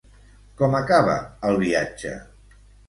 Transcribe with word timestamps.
Com 0.61 0.77
acaba 0.79 1.19
el 1.51 1.63
viatge? 1.67 2.17